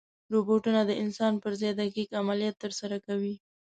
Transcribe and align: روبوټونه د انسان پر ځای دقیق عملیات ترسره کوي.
روبوټونه 0.33 0.81
د 0.85 0.91
انسان 1.03 1.33
پر 1.43 1.51
ځای 1.59 1.71
دقیق 1.81 2.09
عملیات 2.21 2.55
ترسره 2.63 2.97
کوي. 3.07 3.33